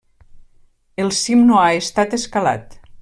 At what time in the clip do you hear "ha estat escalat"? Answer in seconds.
1.65-2.79